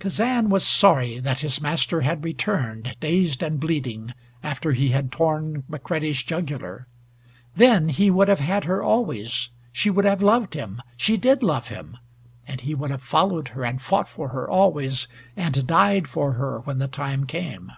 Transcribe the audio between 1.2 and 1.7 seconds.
that his